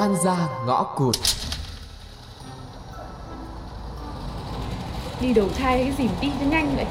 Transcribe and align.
oan 0.00 0.16
gia 0.16 0.48
ngõ 0.66 0.82
cụt. 0.82 1.16
Đi 5.20 5.32
đầu 5.32 5.48
thai 5.58 5.78
cái 5.78 5.92
gì 5.98 6.04
mà 6.04 6.20
đi 6.20 6.30
cho 6.40 6.46
nhanh 6.46 6.76
vậy? 6.76 6.86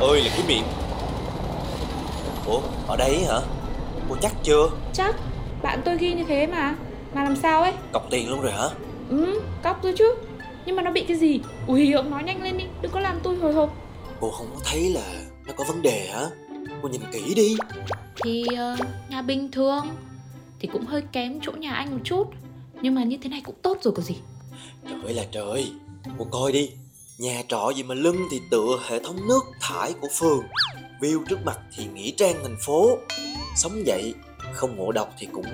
Ơi 0.00 0.22
là 0.22 0.30
cái 0.36 0.46
miệng. 0.48 0.64
Ủa 2.46 2.60
ở 2.86 2.96
đây 2.96 3.24
hả? 3.24 3.40
Cô 4.08 4.16
chắc 4.20 4.32
chưa? 4.42 4.68
Chắc. 4.92 5.16
Bạn 5.62 5.82
tôi 5.84 5.98
ghi 5.98 6.14
như 6.14 6.24
thế 6.28 6.46
mà. 6.46 6.74
Mà 7.14 7.24
làm 7.24 7.36
sao 7.36 7.62
ấy? 7.62 7.72
Cọc 7.92 8.06
tiền 8.10 8.30
luôn 8.30 8.40
rồi 8.40 8.52
hả? 8.52 8.68
Ừ 9.10 9.40
cóc 9.62 9.78
tôi 9.82 9.94
chứ. 9.98 10.14
Nhưng 10.66 10.76
mà 10.76 10.82
nó 10.82 10.90
bị 10.90 11.04
cái 11.08 11.16
gì? 11.16 11.40
Ui 11.66 11.92
ông 11.92 12.10
nói 12.10 12.22
nhanh 12.22 12.42
lên 12.42 12.58
đi. 12.58 12.64
Đừng 12.80 12.92
có 12.92 13.00
làm 13.00 13.20
tôi 13.22 13.36
hồi 13.36 13.52
hộp. 13.52 13.70
Cô 14.20 14.30
không 14.30 14.46
có 14.54 14.60
thấy 14.64 14.90
là 14.90 15.06
nó 15.46 15.52
có 15.56 15.64
vấn 15.68 15.82
đề 15.82 16.08
hả? 16.12 16.26
Cô 16.82 16.88
nhìn 16.88 17.02
kỹ 17.12 17.34
đi. 17.34 17.56
Thì 18.24 18.44
uh, 18.52 18.78
nhà 19.10 19.22
bình 19.22 19.50
thường 19.50 19.86
Thì 20.64 20.70
cũng 20.72 20.86
hơi 20.86 21.02
kém 21.12 21.40
chỗ 21.42 21.52
nhà 21.52 21.72
anh 21.74 21.90
một 21.90 22.00
chút. 22.04 22.24
Nhưng 22.82 22.94
mà 22.94 23.04
như 23.04 23.16
thế 23.22 23.28
này 23.28 23.40
cũng 23.44 23.54
tốt 23.62 23.78
rồi 23.82 23.94
có 23.96 24.02
gì. 24.02 24.14
Trời 24.90 25.14
là 25.14 25.24
trời. 25.32 25.72
Cô 26.18 26.26
coi 26.30 26.52
đi. 26.52 26.70
Nhà 27.18 27.42
trọ 27.48 27.72
gì 27.76 27.82
mà 27.82 27.94
lưng 27.94 28.16
thì 28.30 28.40
tựa 28.50 28.80
hệ 28.88 28.98
thống 29.04 29.16
nước 29.28 29.40
thải 29.60 29.92
của 30.00 30.08
phường. 30.18 30.42
View 31.00 31.24
trước 31.28 31.38
mặt 31.44 31.58
thì 31.76 31.86
nghĩa 31.94 32.10
trang 32.16 32.34
thành 32.42 32.56
phố. 32.66 32.98
Sống 33.56 33.86
dậy 33.86 34.14
không 34.52 34.76
ngộ 34.76 34.92
độc 34.92 35.14
thì 35.18 35.28
cũng 35.32 35.46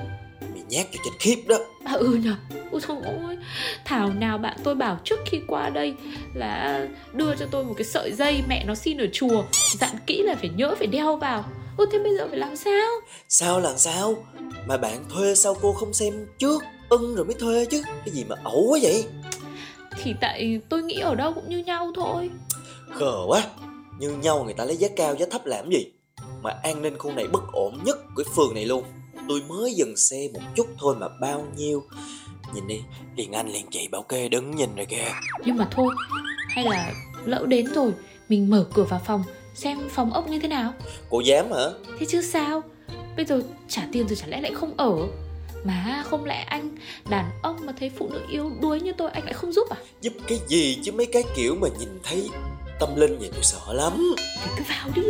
bị 0.55 0.61
nhát 0.69 0.87
cho 0.93 1.01
chết 1.05 1.11
khiếp 1.19 1.43
đó. 1.47 1.59
À 1.85 1.93
ừ 1.93 2.15
nhờ. 2.25 2.35
Ôi 2.71 2.81
trời 2.89 2.97
ơi 3.03 3.39
Thảo 3.85 4.11
nào 4.13 4.39
bạn 4.39 4.59
tôi 4.65 4.75
bảo 4.75 4.99
trước 5.05 5.21
khi 5.27 5.41
qua 5.47 5.71
đây 5.71 5.95
Là 6.35 6.87
đưa 7.13 7.37
cho 7.37 7.47
tôi 7.51 7.65
một 7.65 7.75
cái 7.77 7.85
sợi 7.85 8.13
dây 8.13 8.43
Mẹ 8.49 8.65
nó 8.65 8.75
xin 8.75 8.99
ở 8.99 9.07
chùa. 9.13 9.45
Dặn 9.79 9.91
kỹ 10.07 10.23
là 10.23 10.35
phải 10.35 10.49
nhớ 10.49 10.75
phải 10.79 10.87
đeo 10.87 11.17
vào. 11.17 11.45
Ôi 11.77 11.87
thế 11.93 11.99
bây 11.99 12.17
giờ 12.17 12.27
phải 12.29 12.39
làm 12.39 12.57
sao? 12.57 12.91
Sao 13.29 13.61
là 13.61 13.77
sao 13.77 14.17
mà 14.67 14.77
bạn 14.77 15.05
thuê 15.09 15.35
sao 15.35 15.57
cô 15.63 15.73
không 15.73 15.93
xem 15.93 16.27
trước 16.39 16.63
ưng 16.89 17.15
rồi 17.15 17.25
mới 17.25 17.35
thuê 17.35 17.65
chứ? 17.65 17.83
Cái 17.87 18.15
gì 18.15 18.25
mà 18.25 18.37
ẩu 18.45 18.67
quá 18.69 18.79
vậy? 18.83 19.05
Thì 20.03 20.15
tại 20.21 20.61
tôi 20.69 20.83
nghĩ 20.83 20.99
ở 21.01 21.15
đâu 21.15 21.33
cũng 21.35 21.49
như 21.49 21.59
nhau 21.59 21.93
thôi. 21.95 22.31
Khờ 22.91 23.25
quá. 23.27 23.43
Như 23.99 24.11
nhau 24.11 24.45
người 24.45 24.55
ta 24.55 24.65
lấy 24.65 24.77
giá 24.77 24.89
cao 24.97 25.17
giá 25.17 25.27
thấp 25.31 25.47
làm 25.47 25.71
gì? 25.71 25.93
Mà 26.43 26.51
an 26.63 26.83
ninh 26.83 26.99
khu 26.99 27.13
này 27.13 27.27
bất 27.33 27.53
ổn 27.53 27.79
nhất 27.85 27.99
của 28.17 28.23
phường 28.37 28.55
này 28.55 28.65
luôn. 28.65 28.85
Tôi 29.29 29.43
mới 29.49 29.75
dừng 29.75 29.97
xe 29.97 30.29
một 30.35 30.41
chút 30.57 30.67
thôi 30.79 30.97
mà 30.99 31.07
bao 31.21 31.47
nhiêu? 31.57 31.83
Nhìn 32.55 32.67
đi 32.67 32.81
liền 33.17 33.33
anh 33.33 33.53
liền 33.53 33.67
chị 33.71 33.89
bảo 33.89 34.03
kê 34.03 34.29
đứng 34.29 34.57
nhìn 34.57 34.77
rồi 34.77 34.87
kìa. 34.87 35.13
Nhưng 35.45 35.57
mà 35.57 35.69
thôi 35.71 35.95
Hay 36.49 36.65
là 36.65 36.93
lỡ 37.25 37.47
đến 37.49 37.67
rồi 37.75 37.93
Mình 38.29 38.51
mở 38.51 38.67
cửa 38.75 38.85
vào 38.85 39.01
phòng 39.07 39.25
Xem 39.55 39.79
phòng 39.91 40.13
ốc 40.13 40.29
như 40.29 40.39
thế 40.39 40.49
nào. 40.49 40.73
Cô 41.11 41.21
dám 41.21 41.53
hả? 41.53 41.65
Thế 41.99 42.07
chứ 42.09 42.23
sao 42.23 42.63
Bây 43.17 43.25
giờ 43.25 43.43
trả 43.69 43.83
tiền 43.93 44.09
rồi 44.09 44.17
chả 44.17 44.27
lẽ 44.27 44.41
lại 44.41 44.53
không 44.55 44.75
ở? 44.77 44.97
Mà 45.65 46.05
không 46.07 46.25
lẽ 46.25 46.43
anh 46.43 46.71
đàn 47.11 47.31
ông 47.43 47.57
mà 47.67 47.73
thấy 47.79 47.91
phụ 47.99 48.09
nữ 48.13 48.21
yếu 48.31 48.51
đuối 48.61 48.81
như 48.81 48.93
tôi 48.99 49.11
Anh 49.11 49.25
lại 49.25 49.33
không 49.33 49.53
giúp 49.53 49.69
à? 49.71 49.77
Giúp 50.01 50.13
cái 50.29 50.41
gì 50.49 50.79
chứ 50.83 50.93
mấy 50.93 51.07
cái 51.07 51.23
kiểu 51.37 51.55
mà 51.61 51.69
nhìn 51.79 51.89
thấy 52.03 52.29
tâm 52.81 52.97
linh 52.97 53.19
vậy 53.19 53.31
tôi 53.33 53.43
sợ 53.43 53.73
lắm. 53.73 54.15
Thì 54.45 54.51
cứ 54.59 54.65
vào 54.69 54.89
đi 54.95 55.03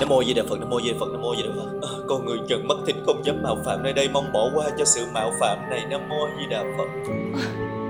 Nam 0.00 0.08
mô 0.08 0.24
Di 0.24 0.34
Đà 0.34 0.42
Phật, 0.48 0.60
Nam 0.60 0.70
mô 0.70 0.80
Di 0.80 0.92
Đà 0.92 0.96
Phật, 1.00 1.06
Nam 1.12 1.22
mô 1.22 1.34
Di 1.36 1.42
Đà 1.42 1.48
Phật. 1.56 1.88
À, 1.88 1.92
con 2.08 2.26
người 2.26 2.38
trần 2.48 2.68
mắt 2.68 2.76
thịt 2.86 2.96
không 3.06 3.24
dám 3.24 3.42
mạo 3.42 3.56
phạm 3.64 3.82
nơi 3.82 3.92
đây 3.92 4.08
mong 4.08 4.32
bỏ 4.32 4.50
qua 4.54 4.64
cho 4.78 4.84
sự 4.84 5.06
mạo 5.14 5.32
phạm 5.40 5.58
này. 5.70 5.86
Nam 5.90 6.08
mô 6.08 6.28
Di 6.38 6.46
Đà 6.50 6.64
Phật. 6.78 7.12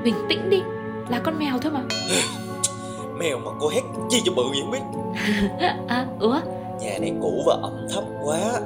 Bình 0.05 0.15
tĩnh 0.29 0.51
đi 0.51 0.63
Là 1.09 1.21
con 1.25 1.39
mèo 1.39 1.59
thôi 1.63 1.73
mà 1.73 1.81
Mèo 3.19 3.39
mà 3.39 3.51
cô 3.61 3.69
hét 3.69 3.83
chi 4.11 4.23
cho 4.25 4.33
bự 4.33 4.43
vậy 4.49 4.61
không 4.61 4.71
biết. 4.71 4.81
À 5.89 6.07
ủa 6.21 6.41
Nhà 6.81 6.99
này 7.01 7.13
cũ 7.23 7.43
và 7.47 7.57
ẩm 7.63 7.87
thấp 7.95 8.05
quá. 8.23 8.61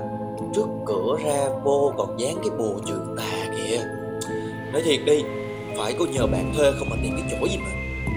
Trước 0.55 0.67
cửa 0.87 1.17
ra 1.25 1.49
vô 1.65 1.93
còn 1.99 2.21
dán 2.21 2.35
cái 2.37 2.51
bùa 2.59 2.75
trường 2.87 3.17
tà 3.17 3.55
kìa. 3.57 3.81
Nói 4.73 4.83
thiệt 4.83 5.01
đi, 5.07 5.23
phải 5.79 5.95
có 5.99 6.05
nhờ 6.05 6.27
bạn 6.27 6.53
thuê 6.57 6.73
không 6.79 6.89
mà 6.91 6.97
tìm 7.03 7.13
cái 7.17 7.27
chỗ 7.31 7.47
gì 7.47 7.57
mà 7.59 7.71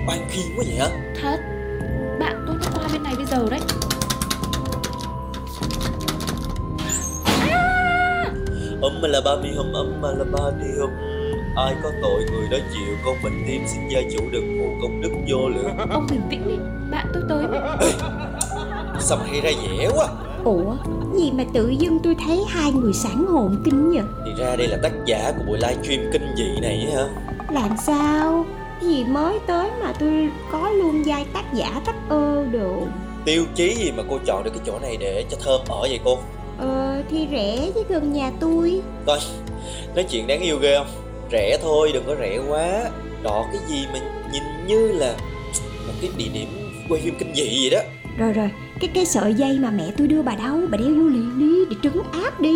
oan 0.07 0.19
khiên 0.29 0.45
quá 0.57 0.65
vậy 0.67 0.75
hả? 0.79 0.87
Thật 1.21 1.37
Bạn 2.19 2.43
tôi 2.47 2.55
nó 2.61 2.67
qua 2.75 2.87
bên 2.93 3.03
này 3.03 3.13
bây 3.17 3.25
giờ 3.25 3.47
đấy 3.51 3.59
Mà 9.01 9.07
là 9.07 9.21
ba 9.25 9.35
mi 9.35 9.49
hum, 9.51 9.73
âm 9.73 10.01
mà 10.01 10.11
là 10.11 10.25
ba 10.31 10.49
đi 10.59 10.79
hum. 10.79 10.89
Ai 11.55 11.75
có 11.83 11.91
tội 12.01 12.25
người 12.31 12.47
đó 12.51 12.57
chịu. 12.73 12.95
Con 13.05 13.15
bệnh 13.23 13.43
tim 13.47 13.61
xin 13.67 13.81
gia 13.89 14.01
chủ 14.13 14.23
đừng 14.31 14.57
phụ 14.59 14.69
công 14.81 15.01
đức 15.01 15.11
vô 15.27 15.49
lượng. 15.49 15.77
Ông 15.89 16.07
bình 16.11 16.21
tĩnh 16.29 16.47
đi. 16.47 16.55
Bạn 16.91 17.07
tôi 17.13 17.23
tới. 17.29 17.47
Mà 17.47 18.99
Sao 18.99 19.17
mà 19.17 19.25
hay 19.25 19.41
ra 19.41 19.49
dễ 19.49 19.89
quá? 19.95 20.07
Ủa, 20.43 20.75
gì 21.15 21.31
mà 21.31 21.43
tự 21.53 21.69
dưng 21.69 21.99
tôi 22.03 22.15
thấy 22.25 22.43
hai 22.47 22.71
người 22.71 22.93
sản 22.93 23.25
hồn 23.25 23.61
kinh 23.65 23.91
vậy? 23.91 24.03
Thì 24.25 24.31
ra 24.43 24.55
đây 24.55 24.67
là 24.67 24.77
tác 24.83 24.91
giả 25.05 25.33
của 25.37 25.43
buổi 25.47 25.57
livestream 25.57 26.11
kinh 26.13 26.27
dị 26.37 26.59
này 26.61 26.87
hả? 26.95 27.07
Làm 27.51 27.77
sao? 27.85 28.45
Gì 28.81 29.03
mới 29.03 29.39
tới 29.47 29.69
mà 29.81 29.93
tôi 29.99 30.29
có 30.51 30.69
luôn 30.69 31.03
vai 31.05 31.25
tác 31.33 31.53
giả 31.53 31.81
tác 31.85 31.95
ơ 32.09 32.45
đồ 32.51 32.87
Tiêu 33.25 33.45
chí 33.55 33.75
gì 33.75 33.91
mà 33.91 34.03
cô 34.09 34.19
chọn 34.25 34.43
được 34.43 34.51
cái 34.53 34.63
chỗ 34.65 34.79
này 34.79 34.97
để 34.97 35.25
cho 35.31 35.37
thơm 35.45 35.61
ở 35.69 35.81
vậy 35.81 35.99
cô 36.05 36.17
Ờ, 36.57 37.03
thì 37.09 37.27
rẻ 37.31 37.71
chứ 37.75 37.83
gần 37.89 38.13
nhà 38.13 38.31
tôi. 38.39 38.81
Coi, 39.05 39.19
nói 39.95 40.05
chuyện 40.09 40.27
đáng 40.27 40.41
yêu 40.41 40.57
ghê 40.57 40.77
không? 40.77 40.87
Rẻ 41.31 41.57
thôi, 41.61 41.91
đừng 41.93 42.03
có 42.07 42.15
rẻ 42.19 42.39
quá. 42.49 42.89
Đọ 43.23 43.45
cái 43.51 43.61
gì 43.67 43.85
mà 43.93 43.99
nhìn 44.33 44.43
như 44.67 44.91
là 44.91 45.15
một 45.87 45.93
cái 46.01 46.09
địa 46.17 46.29
điểm 46.33 46.47
quay 46.89 47.01
phim 47.01 47.15
kinh 47.19 47.35
dị 47.35 47.43
vậy 47.61 47.69
đó. 47.69 47.79
Rồi 48.17 48.33
rồi, 48.33 48.49
cái 48.79 48.89
cái 48.93 49.05
sợi 49.05 49.33
dây 49.33 49.59
mà 49.59 49.71
mẹ 49.71 49.91
tôi 49.97 50.07
đưa 50.07 50.21
bà 50.21 50.35
đâu, 50.35 50.57
bà 50.69 50.77
đeo 50.77 50.87
vô 50.87 51.07
liền 51.07 51.39
đi, 51.39 51.65
để 51.69 51.75
trấn 51.83 52.03
áp 52.23 52.41
đi. 52.41 52.55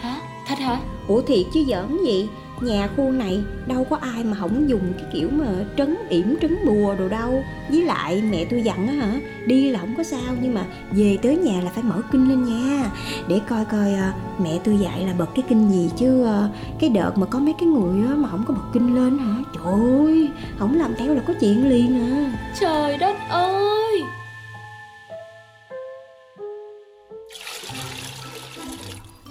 Hả? 0.00 0.20
Thật 0.48 0.58
hả? 0.58 0.80
Ủa 1.08 1.20
thiệt 1.20 1.46
chứ 1.54 1.64
giỡn 1.68 1.98
gì 2.06 2.28
Nhà 2.60 2.88
khu 2.96 3.10
này 3.10 3.42
đâu 3.66 3.86
có 3.90 3.96
ai 3.96 4.24
mà 4.24 4.36
không 4.40 4.68
dùng 4.68 4.92
cái 4.98 5.06
kiểu 5.12 5.28
mà 5.32 5.46
trấn 5.76 5.96
yểm, 6.08 6.36
trấn 6.40 6.56
bùa 6.66 6.94
đồ 6.98 7.08
đâu. 7.08 7.44
Với 7.68 7.82
lại 7.84 8.22
mẹ 8.30 8.44
tôi 8.50 8.62
dặn 8.62 8.86
á 8.86 8.94
hả, 8.94 9.20
Đi 9.46 9.70
là 9.70 9.78
không 9.78 9.94
có 9.96 10.02
sao, 10.02 10.34
nhưng 10.42 10.54
mà 10.54 10.64
về 10.92 11.18
tới 11.22 11.36
nhà 11.36 11.60
là 11.64 11.70
phải 11.74 11.84
mở 11.84 12.02
kinh 12.12 12.28
lên 12.28 12.44
nha. 12.44 12.90
Để 13.28 13.40
coi 13.48 13.64
coi 13.64 13.94
ờ, 13.94 14.12
mẹ 14.38 14.58
tôi 14.64 14.78
dạy 14.78 15.06
là 15.06 15.12
bật 15.18 15.28
cái 15.34 15.44
kinh 15.48 15.68
gì 15.70 15.90
chứ 15.96 16.24
ờ, 16.24 16.48
Cái 16.78 16.90
đợt 16.90 17.18
mà 17.18 17.26
có 17.26 17.38
mấy 17.38 17.54
cái 17.60 17.68
người 17.68 18.06
á 18.08 18.14
mà 18.14 18.28
không 18.28 18.44
có 18.48 18.54
bật 18.54 18.64
kinh 18.72 18.94
lên 18.94 19.18
hả? 19.18 19.34
Trời 19.54 19.72
ơi 19.72 20.28
không 20.58 20.78
làm 20.78 20.94
theo 20.98 21.14
là 21.14 21.22
có 21.26 21.34
chuyện 21.40 21.68
liền 21.68 22.00
à. 22.00 22.32
Trời 22.60 22.98
đất 22.98 23.16
ơi! 23.28 24.02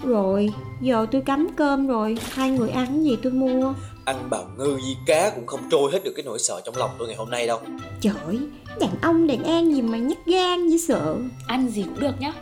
Rồi 0.06 0.50
giờ 0.80 1.06
tôi 1.10 1.20
cắm 1.20 1.48
cơm 1.56 1.86
rồi. 1.86 2.18
Hai 2.30 2.50
người 2.50 2.70
ăn 2.70 2.86
cái 2.86 3.04
gì 3.04 3.16
tôi 3.22 3.32
mua? 3.32 3.74
Ăn 4.04 4.30
bào 4.30 4.44
ngư 4.58 4.74
với 4.74 4.96
cá 5.06 5.30
cũng 5.30 5.46
không 5.46 5.60
trôi 5.70 5.92
hết 5.92 6.04
được 6.04 6.12
cái 6.16 6.24
nỗi 6.24 6.38
sợ 6.38 6.60
trong 6.64 6.76
lòng 6.76 6.90
tôi 6.98 7.08
ngày 7.08 7.16
hôm 7.16 7.30
nay 7.30 7.46
đâu. 7.46 7.60
Trời 8.00 8.38
đàn 8.80 8.90
ông 9.02 9.26
đàn 9.26 9.44
an 9.44 9.74
gì 9.74 9.82
mà 9.82 9.98
nhát 9.98 10.26
gan 10.26 10.68
với 10.68 10.78
sợ? 10.78 11.16
Ăn 11.46 11.68
gì 11.68 11.82
cũng 11.82 12.00
được 12.00 12.20
nhá. 12.20 12.32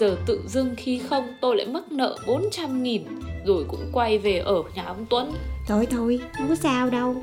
Giờ 0.00 0.16
tự 0.26 0.40
dưng 0.48 0.74
khi 0.76 0.98
không 0.98 1.32
tôi 1.40 1.56
lại 1.56 1.66
mắc 1.66 1.92
nợ 1.92 2.16
400 2.26 2.82
nghìn 2.82 3.02
Rồi 3.46 3.64
cũng 3.68 3.90
quay 3.92 4.18
về 4.18 4.38
ở 4.38 4.62
nhà 4.74 4.84
ông 4.84 5.06
Tuấn. 5.10 5.32
Thôi 5.66 5.86
thôi, 5.90 6.20
không 6.38 6.48
có 6.48 6.54
sao 6.54 6.90
đâu. 6.90 7.16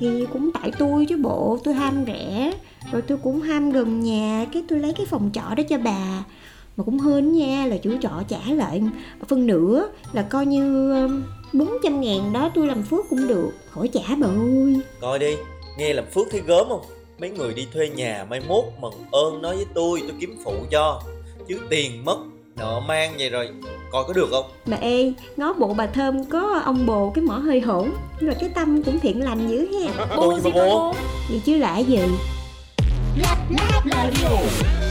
Thì 0.00 0.26
cũng 0.32 0.50
tại 0.52 0.72
tôi 0.78 1.06
chứ 1.08 1.16
bộ, 1.16 1.58
tôi 1.64 1.74
ham 1.74 2.04
rẻ. 2.06 2.52
Rồi 2.92 3.02
tôi 3.02 3.18
cũng 3.22 3.40
ham 3.40 3.70
gần 3.70 4.00
nhà 4.00 4.46
Cái 4.52 4.64
tôi 4.68 4.78
lấy 4.78 4.92
cái 4.96 5.06
phòng 5.06 5.30
trọ 5.32 5.54
đó 5.56 5.62
cho 5.68 5.78
bà 5.78 6.24
Mà 6.76 6.84
cũng 6.84 7.00
hên 7.00 7.32
nha 7.32 7.66
là 7.66 7.76
chủ 7.76 7.90
trọ 8.00 8.10
trả 8.28 8.38
lại 8.48 8.82
Phân 9.28 9.46
nửa 9.46 9.88
là 10.12 10.22
coi 10.22 10.46
như 10.46 10.92
um, 11.02 11.22
400 11.52 12.00
ngàn 12.00 12.32
đó 12.32 12.50
tôi 12.54 12.66
làm 12.66 12.82
phước 12.82 13.04
cũng 13.10 13.28
được 13.28 13.50
Khỏi 13.70 13.88
trả 13.88 14.00
bà 14.20 14.26
ơi. 14.26 14.80
Coi 15.00 15.18
đi, 15.18 15.36
nghe 15.78 15.92
làm 15.92 16.04
phước 16.14 16.26
thấy 16.30 16.42
gớm 16.46 16.68
không? 16.68 16.82
Mấy 17.18 17.30
người 17.30 17.54
đi 17.54 17.66
thuê 17.72 17.88
nhà 17.88 18.26
mai 18.30 18.40
mốt 18.48 18.64
mần 18.80 18.92
ơn 19.12 19.42
nói 19.42 19.56
với 19.56 19.66
tôi 19.74 20.00
Tôi 20.02 20.16
kiếm 20.20 20.36
phụ 20.44 20.52
cho. 20.70 21.02
Chứ 21.48 21.58
tiền 21.70 22.04
mất, 22.04 22.16
nợ 22.56 22.80
mang 22.88 23.14
vậy 23.18 23.30
rồi 23.30 23.48
Coi 23.90 24.04
có 24.06 24.12
được 24.12 24.28
không? 24.30 24.44
Mà 24.66 24.76
ê, 24.80 25.12
ngó 25.36 25.52
bộ 25.52 25.74
bà 25.74 25.86
Thơm 25.86 26.24
có 26.24 26.60
ông 26.64 26.86
bồ 26.86 27.10
cái 27.10 27.24
mỏ 27.24 27.34
hơi 27.34 27.60
hổn 27.60 27.90
Rồi 28.20 28.34
cái 28.40 28.50
tâm 28.54 28.82
cũng 28.82 29.00
thiện 29.00 29.24
lành 29.24 29.48
dữ 29.48 29.66
ha. 29.66 30.16
Bồ 30.16 30.34
gì 30.34 30.40
mà 30.44 30.50
bồ? 30.54 30.94
Vậy 31.28 31.40
chứ 31.44 31.56
lạ 31.56 31.78
gì. 31.78 31.98
Lab 33.22 33.38
Lab 33.50 33.84
Radio. 33.84 34.83